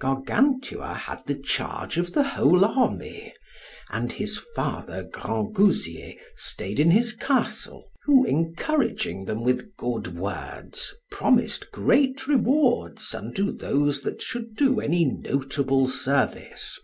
Gargantua 0.00 0.94
had 0.94 1.26
the 1.26 1.34
charge 1.34 1.96
of 1.98 2.12
the 2.12 2.22
whole 2.22 2.64
army, 2.64 3.34
and 3.90 4.12
his 4.12 4.38
father 4.54 5.02
Grangousier 5.02 6.14
stayed 6.36 6.78
in 6.78 6.92
his 6.92 7.12
castle, 7.12 7.90
who, 8.04 8.24
encouraging 8.24 9.24
them 9.24 9.42
with 9.42 9.74
good 9.76 10.16
words, 10.16 10.94
promised 11.10 11.72
great 11.72 12.28
rewards 12.28 13.12
unto 13.12 13.50
those 13.50 14.02
that 14.02 14.22
should 14.22 14.54
do 14.54 14.78
any 14.78 15.04
notable 15.04 15.88
service. 15.88 16.78